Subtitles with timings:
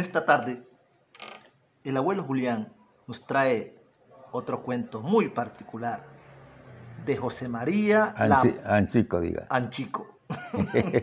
[0.00, 0.62] esta tarde,
[1.84, 2.72] el abuelo Julián
[3.06, 3.74] nos trae
[4.32, 6.00] otro cuento muy particular
[7.04, 9.46] de José María Anci- Ancico, diga.
[9.50, 10.06] Anchico.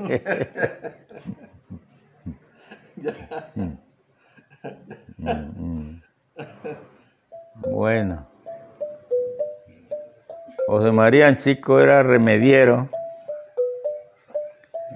[7.55, 8.27] Bueno.
[10.67, 12.89] José María Anchico era remediero.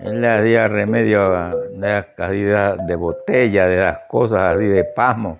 [0.04, 2.06] Él le hacía remedio a- las
[2.88, 5.40] de botella, de las cosas así de pasmo.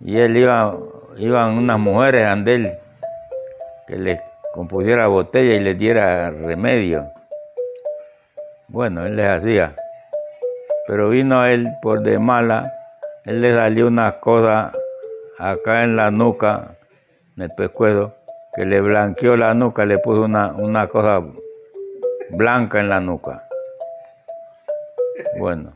[0.00, 0.76] Y él iba,
[1.16, 2.78] iban unas mujeres ante él
[3.86, 4.20] que le
[4.52, 7.10] compusiera botella y le diera remedio.
[8.68, 9.74] Bueno, él les hacía.
[10.86, 12.72] Pero vino él por de mala,
[13.24, 14.72] él le salió una cosa
[15.38, 16.76] acá en la nuca,
[17.36, 18.14] en el pescuezo,
[18.54, 21.22] que le blanqueó la nuca, le puso una, una cosa
[22.30, 23.42] blanca en la nuca.
[25.38, 25.72] Bueno,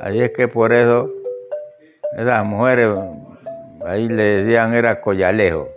[0.00, 1.10] ahí es que por eso
[2.16, 2.96] esas mujeres
[3.84, 5.68] ahí le decían era collalejo.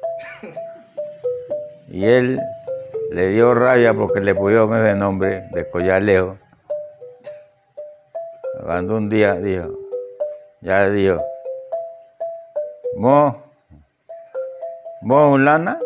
[1.87, 2.39] Y él
[3.11, 6.37] le dio rabia porque le pusieron ese nombre de collalejo.
[8.63, 9.69] Cuando un día dijo,
[10.61, 11.23] ya dijo,
[12.95, 13.43] Mo,
[15.01, 15.79] vos, Ulana,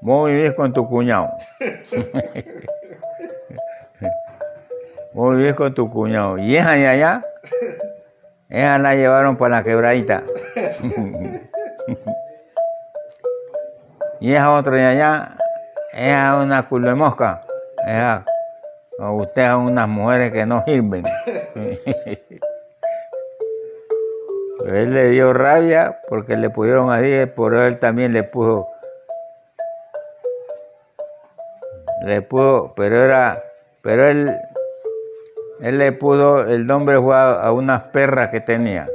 [0.00, 1.30] vos vivís con tu cuñado.
[5.18, 6.38] vos vivís con tu cuñado.
[6.38, 7.26] Y esa de allá,
[8.48, 10.22] esa la llevaron para la quebradita.
[14.20, 15.36] y esa otra de allá,
[15.92, 17.42] esa es una culo de mosca.
[17.84, 18.24] Esa,
[19.10, 21.02] ustedes son unas mujeres que no sirven.
[24.66, 28.68] Él le dio rabia porque le pudieron así, por él también le puso,
[32.04, 33.42] le puso, pero era,
[33.82, 34.36] pero él,
[35.60, 38.88] él le puso, el nombre a, unas perras que tenía.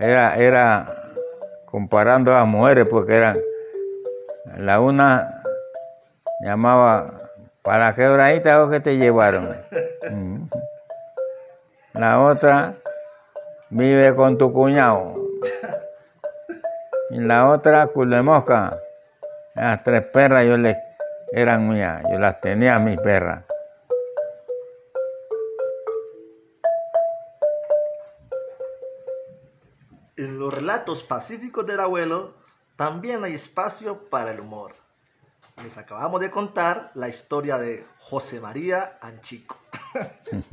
[0.00, 1.04] Era, era
[1.64, 3.38] comparando a las mujeres porque eran,
[4.56, 5.42] la una
[6.40, 7.30] llamaba,
[7.62, 9.56] ¿para qué horadita o que te llevaron?
[10.10, 10.48] Mm.
[11.94, 12.74] La otra,
[13.70, 15.16] vive con tu cuñado.
[17.10, 18.78] Y la otra, culo mosca.
[19.54, 20.76] Las tres perras yo les
[21.32, 23.42] eran mías, yo las tenía mis perras.
[30.18, 32.34] En los relatos pacíficos del abuelo
[32.74, 34.72] también hay espacio para el humor.
[35.62, 39.56] Les acabamos de contar la historia de José María Anchico.